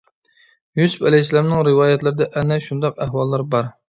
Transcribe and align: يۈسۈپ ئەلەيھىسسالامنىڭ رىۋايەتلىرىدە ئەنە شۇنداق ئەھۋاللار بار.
يۈسۈپ 0.79 1.03
ئەلەيھىسسالامنىڭ 1.09 1.61
رىۋايەتلىرىدە 1.67 2.29
ئەنە 2.41 2.57
شۇنداق 2.69 2.99
ئەھۋاللار 3.07 3.45
بار. 3.53 3.71